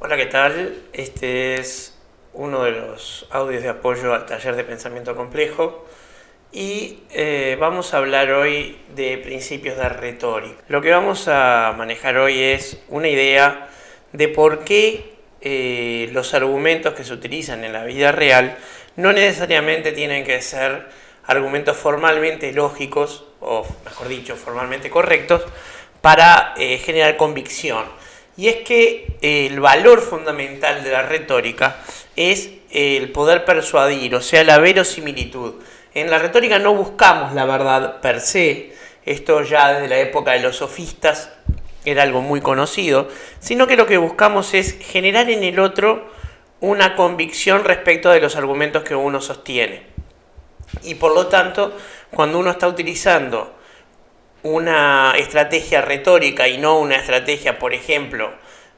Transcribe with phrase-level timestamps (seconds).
[0.00, 0.82] Hola, ¿qué tal?
[0.92, 1.96] Este es
[2.32, 5.86] uno de los audios de apoyo al taller de pensamiento complejo
[6.52, 10.60] y eh, vamos a hablar hoy de principios de retórica.
[10.66, 13.68] Lo que vamos a manejar hoy es una idea
[14.12, 18.58] de por qué eh, los argumentos que se utilizan en la vida real
[18.96, 20.88] no necesariamente tienen que ser
[21.24, 25.44] argumentos formalmente lógicos o mejor dicho formalmente correctos
[26.00, 27.84] para eh, generar convicción.
[28.36, 31.76] Y es que el valor fundamental de la retórica
[32.16, 35.54] es el poder persuadir, o sea, la verosimilitud.
[35.94, 38.72] En la retórica no buscamos la verdad per se,
[39.06, 41.30] esto ya desde la época de los sofistas
[41.84, 46.10] era algo muy conocido, sino que lo que buscamos es generar en el otro
[46.60, 49.82] una convicción respecto de los argumentos que uno sostiene.
[50.82, 51.76] Y por lo tanto,
[52.10, 53.54] cuando uno está utilizando
[54.44, 58.30] una estrategia retórica y no una estrategia, por ejemplo,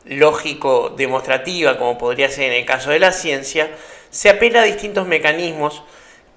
[0.05, 3.69] lógico-demostrativa, como podría ser en el caso de la ciencia,
[4.11, 5.83] se apela a distintos mecanismos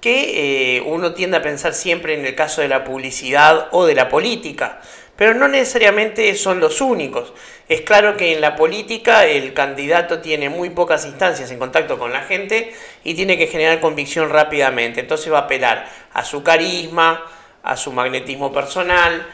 [0.00, 3.94] que eh, uno tiende a pensar siempre en el caso de la publicidad o de
[3.94, 4.80] la política,
[5.14, 7.32] pero no necesariamente son los únicos.
[7.68, 12.12] Es claro que en la política el candidato tiene muy pocas instancias en contacto con
[12.12, 12.72] la gente
[13.04, 17.22] y tiene que generar convicción rápidamente, entonces va a apelar a su carisma,
[17.62, 19.26] a su magnetismo personal,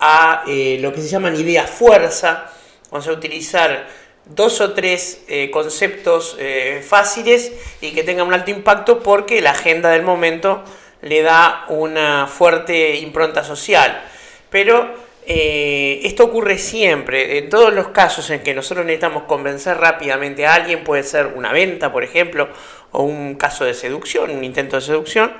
[0.00, 2.50] a eh, lo que se llaman ideas fuerza,
[2.90, 3.86] vamos a utilizar
[4.26, 9.50] dos o tres eh, conceptos eh, fáciles y que tengan un alto impacto porque la
[9.50, 10.62] agenda del momento
[11.02, 14.02] le da una fuerte impronta social.
[14.50, 20.52] Pero esto ocurre siempre, en todos los casos en que nosotros necesitamos convencer rápidamente a
[20.52, 22.50] alguien, puede ser una venta, por ejemplo,
[22.92, 25.32] o un caso de seducción, un intento de seducción,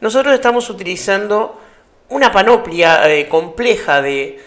[0.00, 1.60] nosotros estamos utilizando
[2.08, 4.40] una panoplia eh, compleja de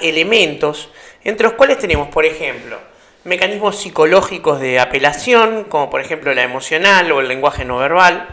[0.00, 0.90] elementos,
[1.22, 2.78] entre los cuales tenemos, por ejemplo,
[3.24, 8.26] mecanismos psicológicos de apelación, como por ejemplo la emocional o el lenguaje no verbal,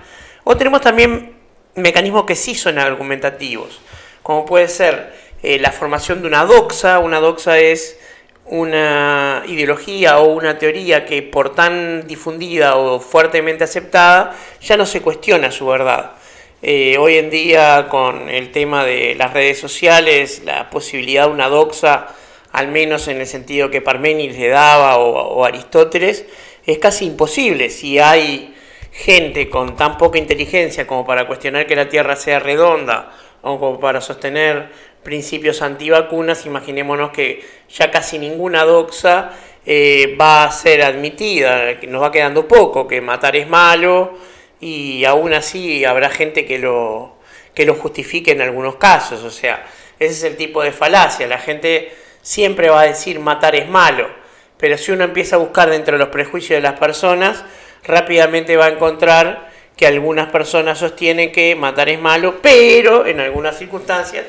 [0.43, 1.35] o tenemos también
[1.75, 3.81] mecanismos que sí son argumentativos,
[4.23, 5.13] como puede ser
[5.43, 7.99] eh, la formación de una doxa, una doxa es
[8.45, 15.01] una ideología o una teoría que por tan difundida o fuertemente aceptada ya no se
[15.01, 16.11] cuestiona su verdad.
[16.61, 21.49] Eh, hoy en día con el tema de las redes sociales, la posibilidad de una
[21.49, 22.07] doxa,
[22.53, 26.25] al menos en el sentido que Parménides le daba o, Aristóteles,
[26.65, 27.69] es casi imposible.
[27.69, 28.55] Si hay
[28.91, 33.11] gente con tan poca inteligencia como para cuestionar que la Tierra sea redonda
[33.41, 34.69] o como para sostener
[35.03, 39.33] principios antivacunas, imaginémonos que ya casi ninguna doxa
[39.65, 44.13] eh, va a ser admitida, nos va quedando poco, que matar es malo,
[44.59, 47.15] y aún así habrá gente que lo,
[47.53, 49.23] que lo justifique en algunos casos.
[49.23, 49.65] O sea,
[49.99, 51.27] ese es el tipo de falacia.
[51.27, 54.09] La gente siempre va a decir matar es malo,
[54.57, 57.43] pero si uno empieza a buscar dentro de los prejuicios de las personas,
[57.83, 63.57] rápidamente va a encontrar que algunas personas sostienen que matar es malo, pero en algunas
[63.57, 64.25] circunstancias,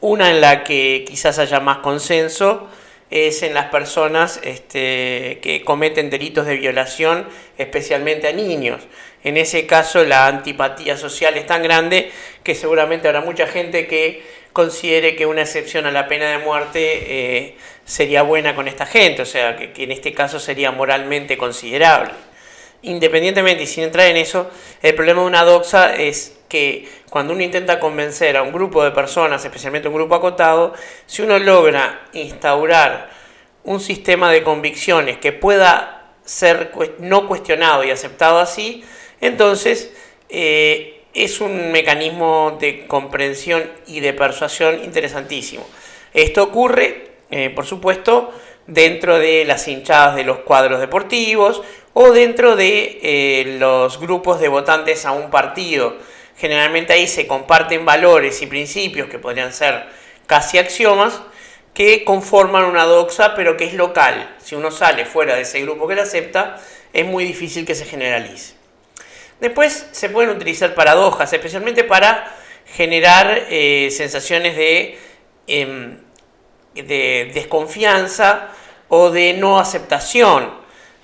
[0.00, 2.68] una en la que quizás haya más consenso,
[3.12, 7.28] es en las personas este, que cometen delitos de violación,
[7.58, 8.80] especialmente a niños.
[9.22, 12.10] En ese caso la antipatía social es tan grande
[12.42, 14.22] que seguramente habrá mucha gente que
[14.54, 19.22] considere que una excepción a la pena de muerte eh, sería buena con esta gente,
[19.22, 22.12] o sea, que, que en este caso sería moralmente considerable.
[22.80, 24.50] Independientemente y sin entrar en eso,
[24.80, 28.90] el problema de una doxa es que cuando uno intenta convencer a un grupo de
[28.90, 30.74] personas, especialmente un grupo acotado,
[31.06, 33.08] si uno logra instaurar
[33.64, 38.84] un sistema de convicciones que pueda ser no cuestionado y aceptado así,
[39.22, 39.94] entonces
[40.28, 45.66] eh, es un mecanismo de comprensión y de persuasión interesantísimo.
[46.12, 48.30] Esto ocurre, eh, por supuesto,
[48.66, 51.62] dentro de las hinchadas de los cuadros deportivos
[51.94, 55.96] o dentro de eh, los grupos de votantes a un partido
[56.42, 59.84] Generalmente ahí se comparten valores y principios que podrían ser
[60.26, 61.22] casi axiomas
[61.72, 64.34] que conforman una doxa, pero que es local.
[64.42, 66.60] Si uno sale fuera de ese grupo que la acepta,
[66.92, 68.54] es muy difícil que se generalice.
[69.38, 72.34] Después se pueden utilizar paradojas, especialmente para
[72.66, 74.98] generar eh, sensaciones de,
[75.46, 76.00] em,
[76.74, 78.48] de desconfianza
[78.88, 80.52] o de no aceptación.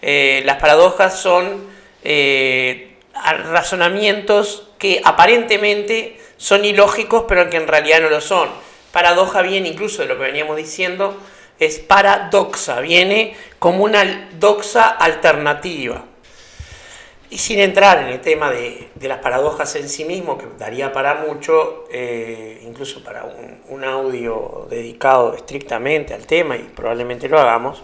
[0.02, 1.64] Eh, las paradojas son
[2.02, 2.88] eh,
[3.23, 8.49] razonamientos que aparentemente son ilógicos, pero que en realidad no lo son.
[8.93, 11.17] Paradoja viene incluso de lo que veníamos diciendo,
[11.59, 16.05] es paradoxa, viene como una doxa alternativa.
[17.31, 21.15] Y sin entrar en el tema de, las paradojas en sí mismo, que daría para
[21.17, 23.25] mucho, eh, incluso para
[23.69, 27.82] un, audio dedicado estrictamente al tema, y probablemente lo hagamos,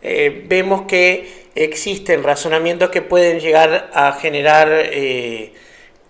[0.00, 5.52] eh, vemos que existen razonamientos que pueden llegar a generar eh,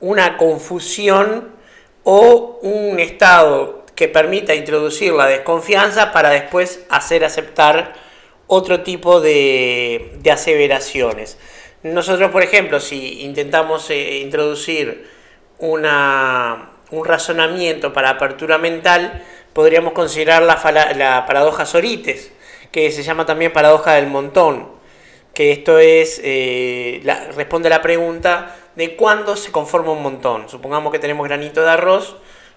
[0.00, 1.50] una confusión
[2.04, 7.94] o un estado que permita introducir la desconfianza para después hacer aceptar
[8.46, 11.38] otro tipo de, de aseveraciones.
[11.82, 15.08] Nosotros, por ejemplo, si intentamos eh, introducir
[15.58, 19.22] una, un razonamiento para apertura mental,
[19.52, 22.32] podríamos considerar la, la, paradoja Sorites,
[22.72, 24.80] que se llama también paradoja del montón,
[25.48, 27.02] esto es, eh,
[27.34, 30.48] responde a la pregunta de cuándo se conforma un montón.
[30.48, 32.16] Supongamos que tenemos granito de arroz,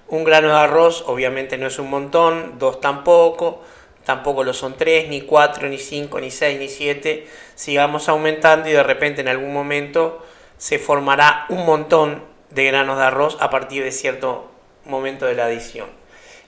[0.10, 3.62] un grano de arroz obviamente no es un montón, dos tampoco,
[4.04, 8.74] tampoco lo son 3, ni 4, ni 5, ni 6, ni 7, sigamos aumentando y
[8.74, 10.24] de repente en algún momento
[10.58, 14.52] se formará un montón de granos de arroz a partir de cierto
[14.86, 15.88] momento de la adición.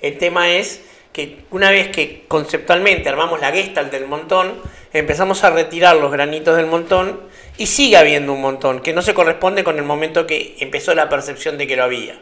[0.02, 0.84] El tema es
[1.16, 6.58] que una vez que conceptualmente armamos la gestalt del montón, empezamos a retirar los granitos
[6.58, 7.22] del montón
[7.58, 11.08] y sigue habiendo un montón, que no se corresponde con el momento que empezó la
[11.08, 12.20] percepción de que lo había.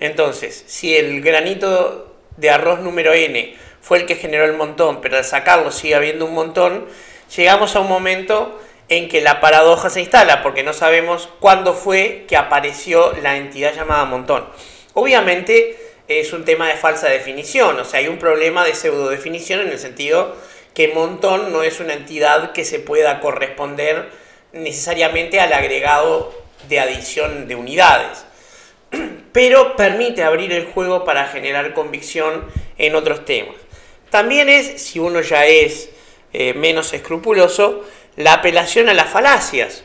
[0.00, 5.18] Entonces, si el granito de arroz número n fue el que generó el montón, pero
[5.18, 6.86] al sacarlo sigue habiendo un montón,
[7.36, 8.58] llegamos a un momento
[8.88, 13.74] en que la paradoja se instala, porque no sabemos cuándo fue que apareció la entidad
[13.74, 14.46] llamada montón.
[14.94, 15.76] Obviamente
[16.18, 19.68] es un tema de falsa definición, o sea, hay un problema de pseudo definición en
[19.68, 20.34] el sentido
[20.74, 24.08] que montón no es una entidad que se pueda corresponder
[24.52, 26.34] necesariamente al agregado
[26.68, 28.24] de adición de unidades,
[29.32, 32.46] pero permite abrir el juego para generar convicción
[32.78, 33.54] en otros temas.
[34.10, 35.90] También es, si uno ya es
[36.32, 37.84] eh, menos escrupuloso,
[38.16, 39.84] la apelación a las falacias,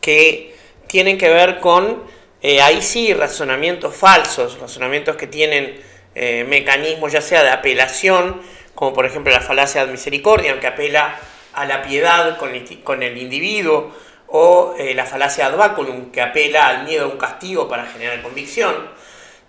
[0.00, 0.54] que
[0.86, 2.02] tienen que ver con,
[2.46, 5.80] eh, ahí sí, razonamientos falsos, razonamientos que tienen
[6.14, 8.42] eh, mecanismos ya sea de apelación,
[8.74, 11.16] como por ejemplo la falacia de misericordia, que apela
[11.54, 13.94] a la piedad con el, con el individuo,
[14.28, 18.74] o la falacia ad baculum, que apela al miedo a un castigo para generar convicción.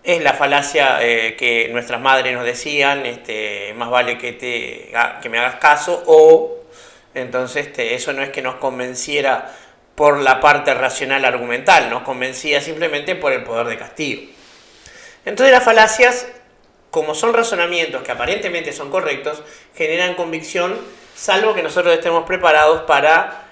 [0.01, 5.27] Es la falacia eh, que nuestras madres nos decían, este, más vale que, te, que
[5.27, 6.63] me hagas caso, o
[7.13, 9.53] entonces este, eso no es que nos convenciera
[9.95, 14.23] por la parte racional argumental, nos convencía simplemente por el poder de castigo.
[15.25, 16.27] Entonces las falacias,
[16.91, 19.41] como son razonamientos que aparentemente son correctos,
[19.75, 20.77] generan convicción,
[21.15, 23.45] salvo que nosotros estemos preparados para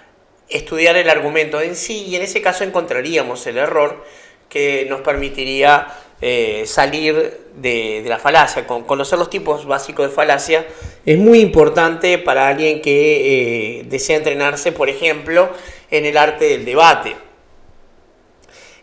[0.49, 4.05] estudiar el argumento en sí, y en ese caso encontraríamos el error
[4.49, 5.87] que nos permitiría
[6.21, 10.65] eh, salir de, la falacia, con conocer los tipos básicos de falacia
[11.05, 15.49] es muy importante para alguien que eh, desea entrenarse, por ejemplo,
[15.91, 17.15] en el arte del debate.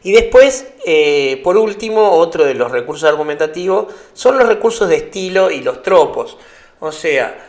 [0.02, 5.50] Y después, eh, por último, otro de los recursos argumentativos son los recursos de estilo
[5.50, 6.38] y los tropos.
[6.80, 7.46] O sea,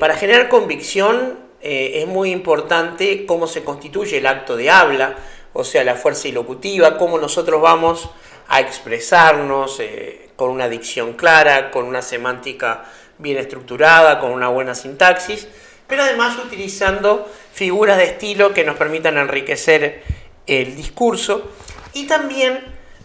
[0.00, 5.16] para generar convicción es muy importante cómo se constituye el acto de habla,
[5.52, 8.10] o sea, la fuerza ilocutiva, cómo nosotros vamos
[8.48, 12.84] a expresarnos eh, con una dicción clara, con una semántica
[13.18, 15.46] bien estructurada, con una buena sintaxis,
[15.86, 20.02] pero además utilizando figuras de estilo que nos permitan enriquecer
[20.46, 21.52] el discurso
[21.92, 22.62] y también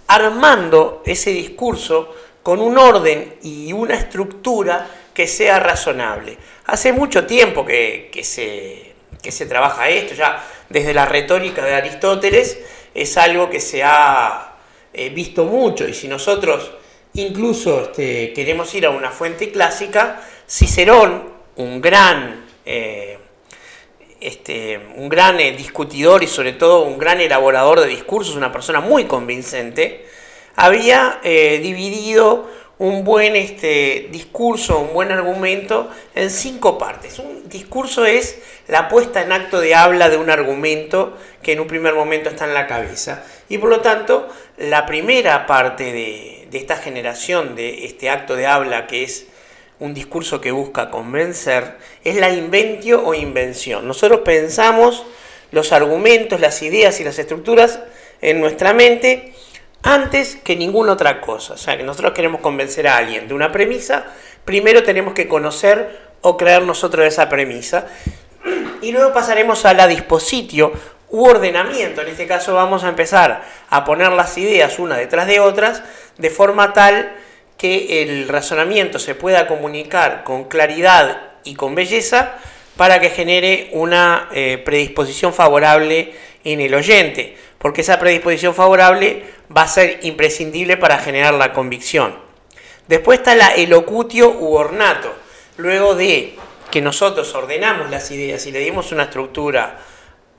[0.07, 2.13] armando ese discurso
[2.43, 6.37] con un orden y una estructura que sea razonable.
[6.65, 11.75] Hace mucho tiempo que, que, se, que se trabaja esto, ya desde la retórica de
[11.75, 12.59] Aristóteles
[12.93, 14.51] es algo que se ha
[14.93, 16.71] He visto mucho y si nosotros
[17.13, 23.17] incluso este, queremos ir a una fuente clásica, Cicerón, un gran, eh,
[24.19, 28.79] este, un gran eh, discutidor y sobre todo un gran elaborador de discursos, una persona
[28.79, 30.05] muy convincente,
[30.55, 32.49] había eh, dividido
[32.81, 37.19] un buen este, discurso, un buen argumento en cinco partes.
[37.19, 41.67] Un discurso es la puesta en acto de habla de un argumento que en un
[41.67, 43.23] primer momento está en la cabeza.
[43.49, 48.87] Y por lo tanto, la primera parte de, esta generación, de este acto de habla
[48.87, 49.27] que es
[49.77, 53.87] un discurso que busca convencer, es la inventio o invención.
[53.87, 55.05] Nosotros pensamos
[55.51, 57.79] los argumentos, las ideas y las estructuras
[58.21, 59.35] en nuestra mente
[59.83, 61.53] antes que ninguna otra cosa.
[61.53, 64.05] O sea, que nosotros queremos convencer a alguien de una premisa,
[64.45, 67.87] primero tenemos que conocer o creer nosotros esa premisa.
[68.81, 70.71] Y luego pasaremos a la dispositio
[71.09, 72.01] u ordenamiento.
[72.01, 75.83] En este caso vamos a empezar a poner las ideas una detrás de otras
[76.17, 77.13] de forma tal
[77.57, 82.33] que el razonamiento se pueda comunicar con claridad y con belleza
[82.77, 89.23] para que genere una eh, predisposición favorable en el oyente, porque esa predisposición favorable
[89.55, 92.15] va a ser imprescindible para generar la convicción.
[92.87, 95.13] Después está la elocutio u ornato.
[95.57, 96.35] Luego de
[96.71, 99.79] que nosotros ordenamos las ideas y le dimos una estructura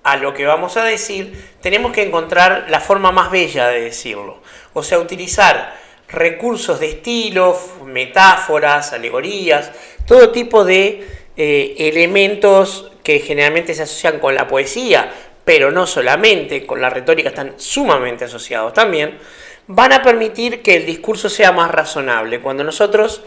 [0.03, 4.41] a lo que vamos a decir, tenemos que encontrar la forma más bella de decirlo.
[4.73, 5.77] O sea, utilizar
[6.09, 9.71] recursos de estilo, metáforas, alegorías,
[10.07, 15.13] todo tipo de eh, elementos que generalmente se asocian con la poesía,
[15.45, 19.19] pero no solamente, con la retórica están sumamente asociados también,
[19.67, 22.41] van a permitir que el discurso sea más razonable.
[22.41, 23.23] Cuando nosotros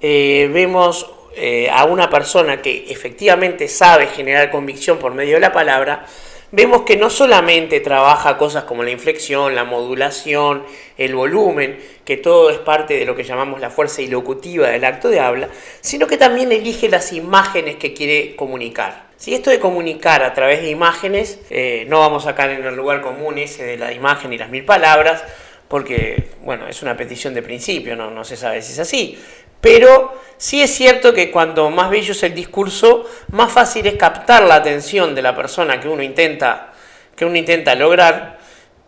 [0.00, 5.52] eh, vemos eh, a una persona que efectivamente sabe generar convicción por medio de la
[5.52, 6.06] palabra,
[6.52, 10.64] vemos que no solamente trabaja cosas como la inflexión, la modulación,
[10.96, 15.08] el volumen, que todo es parte de lo que llamamos la fuerza ilocutiva del acto
[15.08, 15.48] de habla,
[15.80, 19.10] sino que también elige las imágenes que quiere comunicar.
[19.16, 22.74] Si esto de comunicar a través de imágenes, eh, no vamos a caer en el
[22.74, 25.22] lugar común ese de la imagen y las mil palabras,
[25.70, 29.16] porque, bueno, es una petición de principio, no, no se sabe si es así.
[29.60, 34.42] Pero sí es cierto que cuando más bello es el discurso, más fácil es captar
[34.42, 36.72] la atención de la persona que uno intenta,
[37.14, 38.40] que uno intenta lograr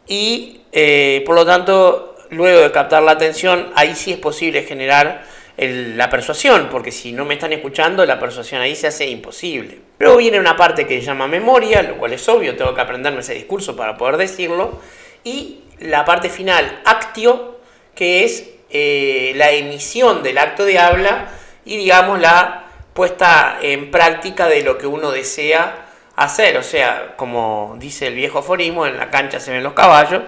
[0.08, 5.24] y eh, por lo tanto, luego de captar la atención, ahí sí es posible generar
[5.56, 9.78] la persuasión, porque si no me están escuchando, la persuasión ahí se hace imposible.
[10.00, 13.20] Luego viene una parte que se llama memoria, lo cual es obvio, tengo que aprenderme
[13.20, 14.80] ese discurso para poder decirlo,
[15.22, 17.58] y la parte final, actio,
[17.94, 21.28] que es eh, la emisión del acto de habla
[21.64, 25.86] y digamos la puesta en práctica de lo que uno desea
[26.16, 26.56] hacer.
[26.56, 30.22] O sea, como dice el viejo aforismo, en la cancha se ven los caballos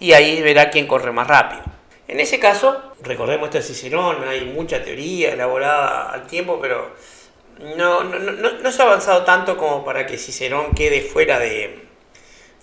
[0.00, 1.62] y ahí verá quién corre más rápido.
[2.06, 6.94] En ese caso, recordemos esto de Cicerón, hay mucha teoría elaborada al tiempo, pero
[7.76, 11.83] no, no, no, no se ha avanzado tanto como para que Cicerón quede fuera de,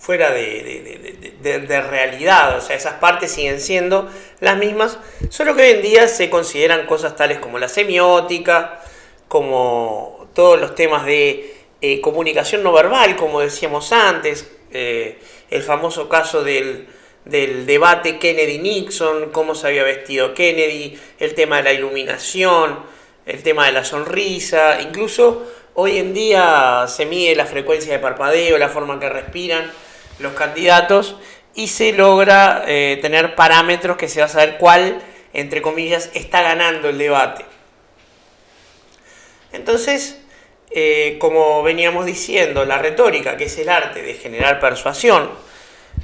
[0.02, 5.82] fuera de, realidad, o sea, esas partes siguen siendo las mismas, solo que hoy en
[5.82, 8.80] día se consideran cosas tales como la semiótica,
[9.28, 16.08] como todos los temas de eh, comunicación no verbal, como decíamos antes, eh, el famoso
[16.08, 16.88] caso del,
[17.24, 22.76] del debate Kennedy-Nixon, cómo se había vestido Kennedy, el tema de la iluminación,
[23.24, 28.58] el tema de la sonrisa, incluso hoy en día se mide la frecuencia de parpadeo,
[28.58, 29.70] la forma que respiran,
[30.22, 31.16] los candidatos
[31.54, 35.02] y se logra eh, tener parámetros que se va a saber cuál,
[35.32, 37.44] entre comillas, está ganando el debate.
[39.52, 40.18] Entonces,
[40.70, 45.30] eh, como veníamos diciendo, la retórica, que es el arte de generar persuasión,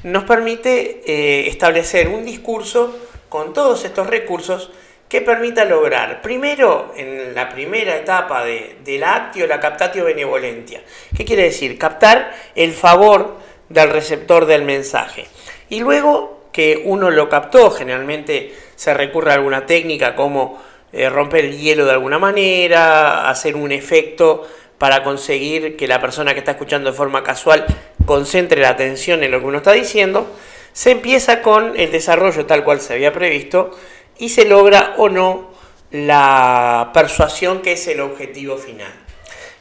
[0.03, 2.97] nos permite eh, establecer un discurso
[3.29, 4.71] con todos estos recursos
[5.09, 10.83] que permita lograr, primero, en la primera etapa de, del actio, la captatio benevolentia.
[11.17, 11.79] ¿Qué quiere decir?
[11.79, 15.27] Captar el favor del receptor del mensaje.
[15.69, 20.61] Y luego que uno lo captó, generalmente se recurre a alguna técnica como
[20.93, 24.49] eh, romper el hielo de alguna manera, hacer un efecto
[24.79, 27.67] para conseguir que la persona que está escuchando de forma casual
[28.07, 30.27] concentre la atención en lo que uno está diciendo,
[30.73, 33.77] se empieza con el desarrollo tal cual se había previsto
[34.19, 35.51] y se logra o no
[35.91, 38.93] la persuasión que es el objetivo final.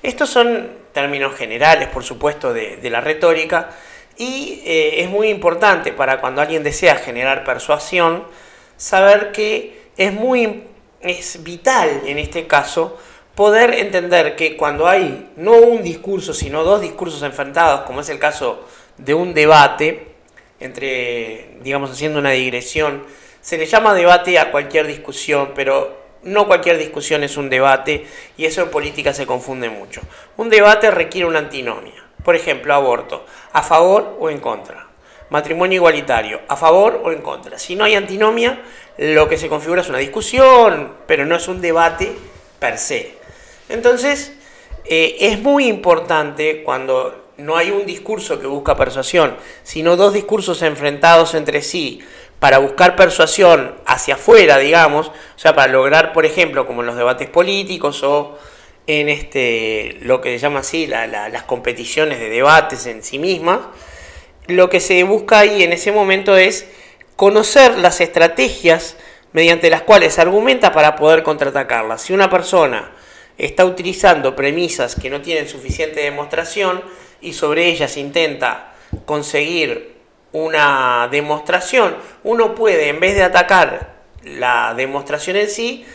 [0.04, 3.72] Estos son términos generales, por supuesto, de, de la retórica,
[4.18, 8.24] y eh, es muy importante para cuando alguien desea generar persuasión,
[8.78, 10.64] saber que es muy
[11.02, 12.98] es vital en este caso
[13.36, 18.18] poder entender que cuando hay no un discurso, sino dos discursos enfrentados, como es el
[18.18, 18.66] caso
[18.98, 20.08] de un debate,
[20.60, 23.04] entre, digamos, haciendo una digresión,
[23.40, 28.08] se le llama debate a cualquier discusión, pero no cualquier discusión es un debate
[28.38, 30.02] y eso en política se confunde mucho.
[30.38, 32.07] Un debate requiere una antinomia.
[32.24, 34.88] Por ejemplo, aborto, a favor o en contra.
[35.30, 37.60] Matrimonio igualitario, a favor o en contra.
[37.60, 38.62] Si no hay antinomia,
[38.98, 42.16] lo que se configura es una discusión, pero no es un debate
[42.60, 43.18] per se.
[43.70, 44.34] Entonces,
[44.86, 50.62] eh, es muy importante cuando no hay un discurso que busca persuasión, sino dos discursos
[50.62, 52.02] enfrentados entre sí
[52.40, 56.98] para buscar persuasión hacia afuera, digamos, o sea, para lograr, por ejemplo, como en los
[56.98, 58.38] debates políticos o
[58.88, 63.60] en este, lo que se llama así las competiciones de debates en sí mismas,
[64.48, 66.68] lo que se busca ahí en ese momento es
[67.18, 68.96] conocer las estrategias
[69.34, 72.02] mediante las cuales argumenta para poder contraatacarlas.
[72.02, 72.92] Si una persona
[73.38, 76.82] está utilizando premisas que no tienen suficiente demostración
[77.22, 78.74] y sobre ellas intenta
[79.06, 79.98] conseguir
[80.32, 85.86] una demostración, uno puede, en vez de atacar la demostración en sí,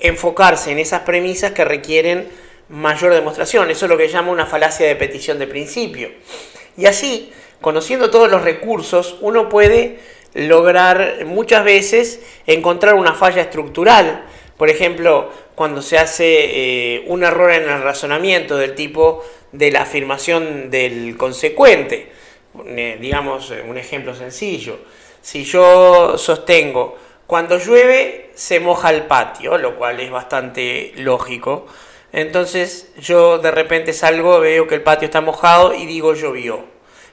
[0.00, 2.28] enfocarse en esas premisas que requieren
[2.68, 3.70] mayor demostración.
[3.70, 6.10] Eso es lo que llama una falacia de petición de principio.
[6.76, 9.98] Y así, conociendo todos los recursos, uno puede
[10.34, 14.24] lograr muchas veces encontrar una falla estructural.
[14.56, 19.82] Por ejemplo, cuando se hace eh, un error en el razonamiento del tipo de la
[19.82, 22.12] afirmación del consecuente.
[22.66, 24.78] Eh, digamos eh, un ejemplo sencillo.
[25.20, 31.66] Si yo sostengo, cuando llueve se moja el patio, lo cual es bastante lógico,
[32.12, 36.64] entonces yo de repente salgo, veo que el patio está mojado y digo llovió.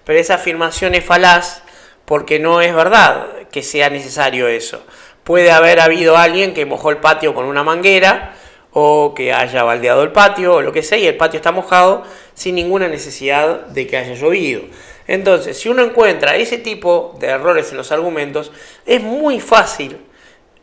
[0.05, 1.63] Pero esa afirmación es falaz
[2.05, 4.83] porque no es verdad que sea necesario eso.
[5.23, 8.35] Puede haber habido alguien que mojó el patio con una manguera
[8.71, 12.03] o que haya baldeado el patio o lo que sea y el patio está mojado
[12.33, 14.63] sin ninguna necesidad de que haya llovido.
[15.07, 18.51] Entonces, si uno encuentra ese tipo de errores en los argumentos,
[18.85, 19.97] es muy fácil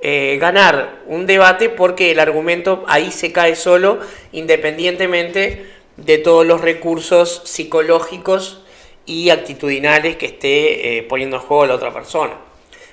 [0.01, 3.99] eh, ganar un debate porque el argumento ahí se cae solo
[4.33, 5.67] independientemente
[5.99, 8.63] de todos los recursos psicológicos
[9.05, 12.35] y actitudinales que esté eh, poniendo en juego la otra persona.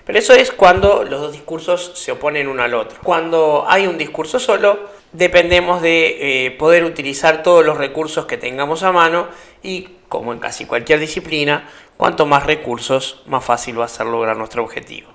[0.06, 2.98] Pero eso es cuando los dos discursos se oponen uno al otro.
[3.04, 8.84] Cuando hay un discurso solo, dependemos de eh, poder utilizar todos los recursos que tengamos
[8.84, 9.28] a mano
[9.64, 14.38] y, como en casi cualquier disciplina, cuanto más recursos, más fácil va a ser lograr
[14.38, 15.10] nuestro objetivo.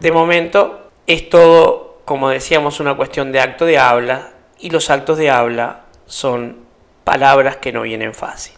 [0.00, 5.18] De momento, es todo, como decíamos, una cuestión de acto de habla y los actos
[5.18, 6.66] de habla son
[7.04, 8.55] palabras que no vienen fácil.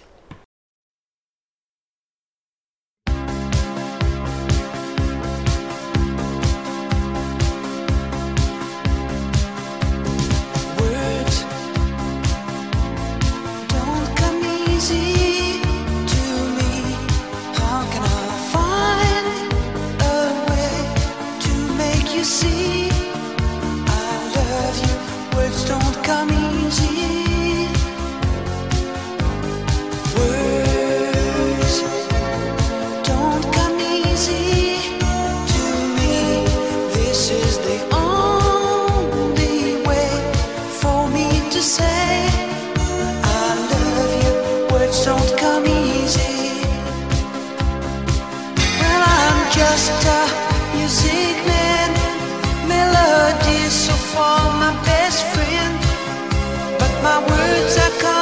[54.59, 55.79] My best friend,
[56.79, 58.18] but my words are.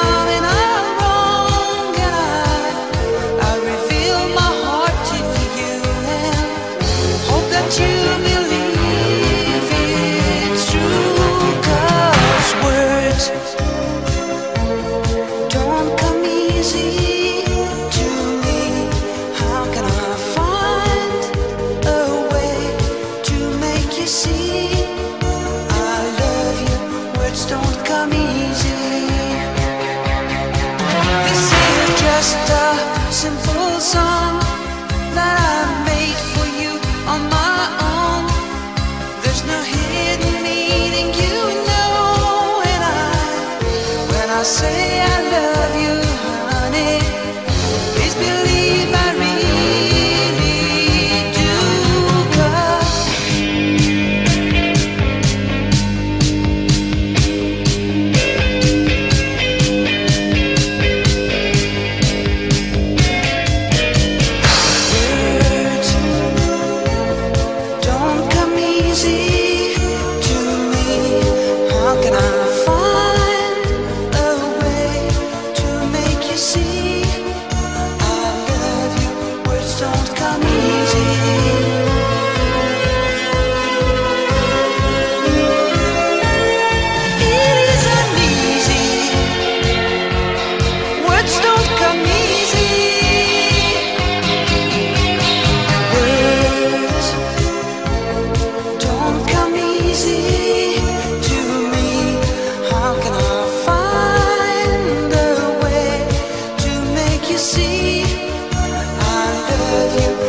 [109.98, 110.25] you.